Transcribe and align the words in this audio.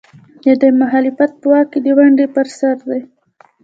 د 0.43 0.45
دوی 0.59 0.71
مخالفت 0.81 1.31
په 1.41 1.45
واک 1.51 1.67
کې 1.71 1.79
د 1.81 1.87
ونډې 1.97 2.25
پر 2.35 2.47
سر 2.57 2.77
دی. 2.89 3.01